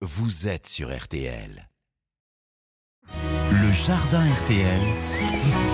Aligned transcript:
vous 0.00 0.46
êtes 0.46 0.68
sur 0.68 0.96
RTL. 0.96 1.68
Le 3.50 3.72
jardin 3.72 4.24
RTL. 4.32 4.80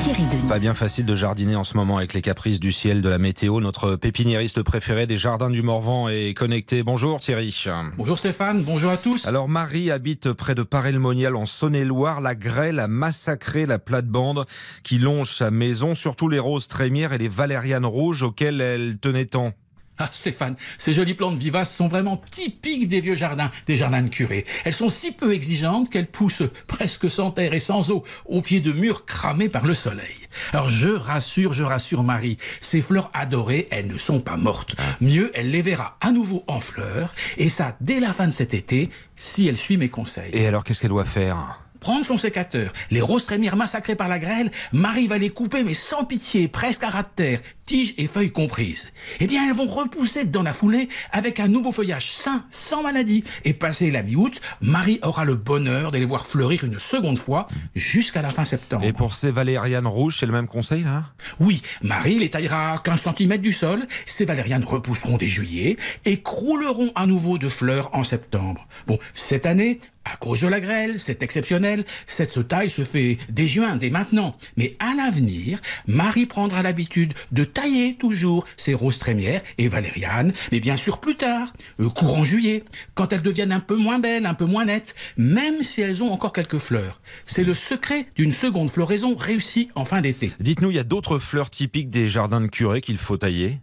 Thierry 0.00 0.24
Denis. 0.24 0.46
Pas 0.46 0.58
bien 0.58 0.74
facile 0.74 1.06
de 1.06 1.14
jardiner 1.14 1.56
en 1.56 1.64
ce 1.64 1.74
moment 1.74 1.96
avec 1.96 2.12
les 2.12 2.20
caprices 2.20 2.60
du 2.60 2.70
ciel, 2.70 3.00
de 3.00 3.08
la 3.08 3.16
météo. 3.16 3.60
Notre 3.60 3.96
pépiniériste 3.96 4.62
préféré 4.62 5.06
des 5.06 5.16
jardins 5.16 5.48
du 5.48 5.62
Morvan 5.62 6.10
est 6.10 6.36
connecté. 6.36 6.82
Bonjour 6.82 7.18
Thierry. 7.18 7.64
Bonjour 7.96 8.18
Stéphane, 8.18 8.62
bonjour 8.62 8.90
à 8.90 8.98
tous. 8.98 9.26
Alors 9.26 9.48
Marie 9.48 9.90
habite 9.90 10.34
près 10.34 10.54
de 10.54 10.64
Paray-le-Monial 10.64 11.34
en 11.34 11.46
Saône-et-Loire. 11.46 12.20
La 12.20 12.34
grêle 12.34 12.78
a 12.78 12.88
massacré 12.88 13.64
la 13.64 13.78
plate-bande 13.78 14.44
qui 14.82 14.98
longe 14.98 15.34
sa 15.34 15.50
maison, 15.50 15.94
surtout 15.94 16.28
les 16.28 16.38
roses 16.38 16.68
trémières 16.68 17.14
et 17.14 17.18
les 17.18 17.28
valérianes 17.28 17.86
rouges 17.86 18.22
auxquelles 18.22 18.60
elle 18.60 18.98
tenait 18.98 19.26
tant. 19.26 19.54
Ah 20.02 20.08
Stéphane, 20.12 20.56
ces 20.78 20.94
jolies 20.94 21.12
plantes 21.12 21.36
vivaces 21.36 21.74
sont 21.74 21.86
vraiment 21.86 22.22
typiques 22.30 22.88
des 22.88 23.00
vieux 23.00 23.16
jardins, 23.16 23.50
des 23.66 23.76
jardins 23.76 24.00
de 24.00 24.08
curé. 24.08 24.46
Elles 24.64 24.72
sont 24.72 24.88
si 24.88 25.12
peu 25.12 25.34
exigeantes 25.34 25.90
qu'elles 25.90 26.06
poussent 26.06 26.42
presque 26.66 27.10
sans 27.10 27.30
terre 27.30 27.52
et 27.52 27.60
sans 27.60 27.90
eau, 27.90 28.02
au 28.24 28.40
pied 28.40 28.60
de 28.60 28.72
murs 28.72 29.04
cramés 29.04 29.50
par 29.50 29.66
le 29.66 29.74
soleil. 29.74 30.16
Alors 30.54 30.70
je 30.70 30.88
rassure, 30.88 31.52
je 31.52 31.64
rassure 31.64 32.02
Marie, 32.02 32.38
ces 32.62 32.80
fleurs 32.80 33.10
adorées, 33.12 33.66
elles 33.70 33.88
ne 33.88 33.98
sont 33.98 34.20
pas 34.20 34.38
mortes. 34.38 34.74
Mieux, 35.02 35.30
elle 35.34 35.50
les 35.50 35.60
verra 35.60 35.98
à 36.00 36.12
nouveau 36.12 36.44
en 36.46 36.60
fleurs, 36.60 37.14
et 37.36 37.50
ça 37.50 37.76
dès 37.82 38.00
la 38.00 38.14
fin 38.14 38.26
de 38.26 38.32
cet 38.32 38.54
été, 38.54 38.88
si 39.16 39.48
elle 39.48 39.56
suit 39.58 39.76
mes 39.76 39.90
conseils. 39.90 40.30
Et 40.32 40.46
alors 40.46 40.64
qu'est-ce 40.64 40.80
qu'elle 40.80 40.90
doit 40.90 41.04
faire? 41.04 41.60
Prendre 41.80 42.04
son 42.04 42.18
sécateur, 42.18 42.72
les 42.90 43.00
roses 43.00 43.24
trémires 43.24 43.56
massacrées 43.56 43.96
par 43.96 44.08
la 44.08 44.18
grêle, 44.18 44.50
Marie 44.72 45.06
va 45.06 45.16
les 45.16 45.30
couper 45.30 45.64
mais 45.64 45.74
sans 45.74 46.04
pitié, 46.04 46.46
presque 46.46 46.84
à 46.84 46.90
ras 46.90 47.02
de 47.02 47.08
terre, 47.16 47.40
tiges 47.64 47.94
et 47.96 48.06
feuilles 48.06 48.32
comprises. 48.32 48.92
Eh 49.18 49.26
bien, 49.26 49.46
elles 49.46 49.54
vont 49.54 49.66
repousser 49.66 50.24
dans 50.24 50.42
la 50.42 50.52
foulée 50.52 50.88
avec 51.10 51.40
un 51.40 51.48
nouveau 51.48 51.72
feuillage 51.72 52.10
sain, 52.10 52.44
sans 52.50 52.82
maladie. 52.82 53.24
Et 53.44 53.54
passé 53.54 53.90
la 53.90 54.02
mi-août, 54.02 54.40
Marie 54.60 54.98
aura 55.02 55.24
le 55.24 55.34
bonheur 55.34 55.90
de 55.90 55.98
les 55.98 56.04
voir 56.04 56.26
fleurir 56.26 56.64
une 56.64 56.78
seconde 56.78 57.18
fois 57.18 57.48
jusqu'à 57.74 58.20
la 58.20 58.30
fin 58.30 58.44
septembre. 58.44 58.84
Et 58.84 58.92
pour 58.92 59.14
ces 59.14 59.30
valérianes 59.30 59.86
rouges, 59.86 60.18
c'est 60.20 60.26
le 60.26 60.32
même 60.32 60.48
conseil 60.48 60.84
là? 60.84 61.04
Oui, 61.38 61.62
Marie 61.82 62.18
les 62.18 62.28
taillera 62.28 62.74
à 62.74 62.78
15 62.78 63.08
cm 63.16 63.38
du 63.38 63.52
sol, 63.52 63.86
ces 64.04 64.26
valérianes 64.26 64.64
repousseront 64.64 65.16
dès 65.16 65.28
juillet 65.28 65.78
et 66.04 66.20
crouleront 66.20 66.92
à 66.94 67.06
nouveau 67.06 67.38
de 67.38 67.48
fleurs 67.48 67.94
en 67.94 68.04
septembre. 68.04 68.66
Bon, 68.86 68.98
cette 69.14 69.46
année, 69.46 69.80
à 70.12 70.16
cause 70.16 70.40
de 70.40 70.48
la 70.48 70.60
grêle, 70.60 70.98
c'est 70.98 71.22
exceptionnel. 71.22 71.84
Cette 72.06 72.48
taille 72.48 72.70
se 72.70 72.84
fait 72.84 73.18
dès 73.28 73.46
juin, 73.46 73.76
dès 73.76 73.90
maintenant. 73.90 74.36
Mais 74.56 74.76
à 74.78 74.94
l'avenir, 74.94 75.60
Marie 75.86 76.26
prendra 76.26 76.62
l'habitude 76.62 77.14
de 77.32 77.44
tailler 77.44 77.94
toujours 77.94 78.46
ses 78.56 78.74
roses 78.74 78.98
trémières 78.98 79.42
et 79.58 79.68
valérianes, 79.68 80.32
mais 80.52 80.60
bien 80.60 80.76
sûr 80.76 80.98
plus 80.98 81.16
tard, 81.16 81.52
euh, 81.80 81.88
courant 81.88 82.24
juillet, 82.24 82.64
quand 82.94 83.12
elles 83.12 83.22
deviennent 83.22 83.52
un 83.52 83.60
peu 83.60 83.76
moins 83.76 83.98
belles, 83.98 84.26
un 84.26 84.34
peu 84.34 84.46
moins 84.46 84.64
nettes, 84.64 84.94
même 85.16 85.62
si 85.62 85.80
elles 85.80 86.02
ont 86.02 86.12
encore 86.12 86.32
quelques 86.32 86.58
fleurs. 86.58 87.00
C'est 87.26 87.44
le 87.44 87.54
secret 87.54 88.06
d'une 88.16 88.32
seconde 88.32 88.70
floraison 88.70 89.14
réussie 89.16 89.68
en 89.74 89.84
fin 89.84 90.00
d'été. 90.00 90.32
Dites-nous, 90.40 90.70
il 90.70 90.76
y 90.76 90.80
a 90.80 90.84
d'autres 90.84 91.18
fleurs 91.18 91.50
typiques 91.50 91.90
des 91.90 92.08
jardins 92.08 92.40
de 92.40 92.48
curé 92.48 92.80
qu'il 92.80 92.98
faut 92.98 93.16
tailler? 93.16 93.60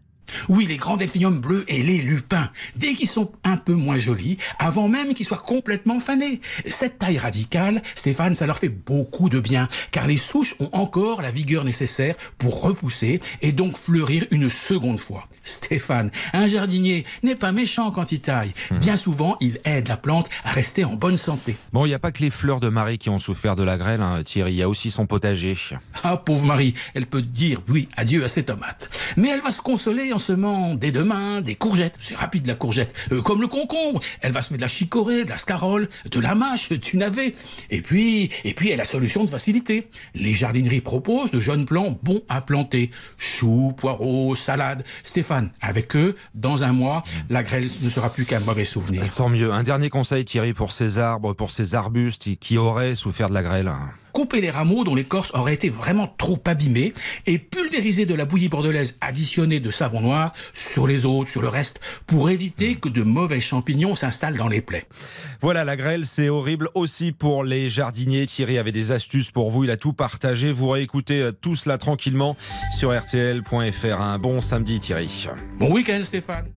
Oui, 0.50 0.66
les 0.66 0.78
grands 0.78 0.98
delphiniums 0.98 1.40
bleus 1.40 1.66
et 1.68 1.84
les 1.84 2.00
lupins, 2.00 2.50
dès 2.76 2.94
qu'ils 2.94 3.10
sont 3.10 3.32
un 3.44 3.58
peu 3.58 3.74
moins 3.74 3.98
jolis, 3.98 4.38
avant 4.60 4.88
même 4.88 5.14
qu'ils 5.14 5.26
soient 5.26 5.38
complètement 5.38 6.00
fanés. 6.00 6.42
Cette 6.68 7.00
taille 7.00 7.18
radicale, 7.18 7.82
Stéphane, 7.96 8.36
ça 8.36 8.46
leur 8.46 8.58
fait 8.58 8.70
beaucoup 8.70 9.30
de 9.30 9.40
bien, 9.40 9.68
car 9.92 10.08
les 10.08 10.18
souches 10.18 10.56
ont 10.60 10.70
encore 10.74 11.22
la 11.22 11.32
vigueur 11.32 11.64
nécessaire 11.64 12.16
pour 12.38 12.62
repousser 12.62 13.20
et 13.42 13.52
donc 13.52 13.78
fleurir 13.78 14.26
une 14.32 14.50
seconde 14.50 15.00
fois. 15.00 15.28
Stéphane, 15.44 16.12
un 16.34 16.48
jardinier 16.48 17.06
n'est 17.24 17.36
pas 17.36 17.52
méchant 17.52 17.92
quand 17.92 18.12
il 18.12 18.22
taille. 18.22 18.54
Bien 18.82 18.98
souvent, 18.98 19.38
il 19.40 19.60
aide 19.66 19.88
la 19.88 19.98
plante 19.98 20.30
à 20.44 20.52
rester 20.52 20.84
en 20.84 20.94
bonne 20.96 21.18
santé. 21.18 21.56
Bon, 21.74 21.86
il 21.86 21.90
n'y 21.90 21.96
a 21.96 22.00
pas 22.00 22.12
que 22.12 22.22
les 22.22 22.30
fleurs 22.30 22.60
de 22.60 22.70
Marie 22.70 22.98
qui 22.98 23.10
ont 23.10 23.20
souffert 23.20 23.56
de 23.56 23.64
la 23.64 23.78
grêle, 23.78 24.02
hein, 24.02 24.24
Thierry, 24.24 24.54
il 24.54 24.58
y 24.58 24.64
a 24.64 24.70
aussi 24.70 24.92
son 24.92 25.06
potager. 25.06 25.56
Ah, 26.04 26.18
pauvre 26.18 26.46
Marie, 26.46 26.74
elle 26.94 27.06
peut 27.06 27.22
dire 27.22 27.62
oui, 27.70 27.88
adieu 27.96 28.24
à 28.24 28.28
ses 28.28 28.44
tomates. 28.44 28.90
Mais 29.16 29.30
elle 29.30 29.42
va 29.42 29.52
se 29.52 29.62
consoler 29.62 30.14
en 30.14 30.17
semant 30.18 30.76
dès 30.76 30.92
demain 30.92 31.42
des 31.42 31.56
courgettes. 31.56 31.96
C'est 32.00 32.16
rapide 32.16 32.48
la 32.48 32.56
courgette. 32.56 32.94
Euh, 33.12 33.22
comme 33.22 33.42
le 33.42 33.48
concombre. 33.48 34.00
Elle 34.22 34.32
va 34.32 34.42
se 34.42 34.54
mettre 34.54 34.62
de 34.62 34.66
la 34.66 34.68
chicorée, 34.68 35.24
de 35.26 35.30
la 35.30 35.38
scarole, 35.38 35.90
de 36.10 36.20
la 36.20 36.36
mâche, 36.36 36.72
du 36.72 36.98
navet. 36.98 37.36
Et 37.70 37.82
puis, 37.82 38.30
et 38.44 38.54
puis, 38.54 38.70
elle 38.72 38.82
a 38.82 38.86
solution 38.86 39.24
de 39.24 39.30
facilité. 39.30 39.90
Les 40.16 40.34
jardineries 40.34 40.82
proposent 40.82 41.32
de 41.32 41.40
jeunes 41.40 41.66
plants 41.66 41.98
bons 42.04 42.22
à 42.30 42.42
planter. 42.42 42.92
Choux, 43.18 43.74
poireaux, 43.78 44.36
salades. 44.36 44.84
Stéphane, 45.04 45.52
avec 45.62 45.96
eux, 45.96 46.16
dans 46.36 46.64
un 46.64 46.72
mois, 46.72 47.04
la 47.30 47.44
grêle 47.44 47.70
ne 47.82 47.90
sera 47.90 48.12
plus 48.12 48.26
qu'un 48.26 48.40
mauvais 48.40 48.66
souvenir. 48.66 49.10
Tant 49.10 49.30
mieux. 49.30 49.52
Un 49.52 49.64
dernier 49.64 49.90
conseil, 49.90 50.26
Thierry, 50.26 50.54
pour 50.54 50.72
ces 50.72 51.00
arbres, 51.00 51.34
pour 51.34 51.52
ces 51.52 51.76
arbustes 51.76 52.38
qui 52.40 52.58
auraient 52.58 52.96
souffert 52.96 53.30
de 53.30 53.34
la 53.34 53.44
grêle. 53.44 53.72
Couper 54.18 54.42
les 54.42 54.50
rameaux 54.50 54.84
dont 54.84 54.96
l'écorce 54.96 55.32
aurait 55.36 55.54
été 55.54 55.70
vraiment 55.70 56.08
trop 56.08 56.42
abîmée 56.46 56.96
et 57.28 57.38
pulvériser 57.38 58.08
de 58.08 58.16
la 58.16 58.26
bouillie 58.26 58.50
bordelaise 58.50 58.98
additionnée 59.00 59.60
de 59.60 59.70
savon 59.70 60.02
noir 60.02 60.34
sur 60.56 60.88
les 60.88 61.06
autres, 61.06 61.30
sur 61.30 61.40
le 61.40 61.50
reste, 61.50 61.80
pour 62.08 62.32
éviter 62.32 62.78
que 62.78 62.90
de 62.90 63.04
mauvais 63.04 63.40
champignons 63.40 63.96
s'installent 63.96 64.38
dans 64.38 64.48
les 64.48 64.62
plaies. 64.62 64.88
Voilà, 65.40 65.64
la 65.64 65.76
grêle, 65.76 66.04
c'est 66.04 66.30
horrible 66.30 66.70
aussi 66.74 67.12
pour 67.12 67.44
les 67.44 67.70
jardiniers. 67.70 68.26
Thierry 68.26 68.58
avait 68.58 68.72
des 68.72 68.92
astuces 68.92 69.30
pour 69.30 69.52
vous, 69.52 69.66
il 69.66 69.70
a 69.70 69.78
tout 69.78 69.94
partagé. 69.94 70.52
Vous 70.52 70.70
réécoutez 70.70 71.22
euh, 71.22 71.32
tout 71.32 71.54
cela 71.54 71.78
tranquillement 71.78 72.36
sur 72.76 72.92
rtl.fr. 72.92 74.02
Un 74.02 74.18
bon 74.18 74.42
samedi, 74.42 74.80
Thierry. 74.80 75.28
Bon 75.60 75.72
week-end, 75.72 76.00
Stéphane. 76.02 76.57